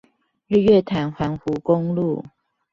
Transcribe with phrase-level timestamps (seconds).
[0.47, 2.25] 日月潭環湖公路